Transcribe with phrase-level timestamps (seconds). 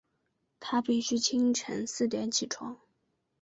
[0.59, 2.75] 她必须清晨四点起来